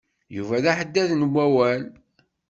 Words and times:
Yuba 0.35 0.63
d 0.63 0.65
aḥeddad 0.71 1.09
n 1.15 1.23
wawal. 1.33 1.83